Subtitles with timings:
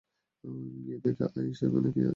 [0.83, 2.09] গিয়ে দেখে আয় সে ওখানে আছে কি-না।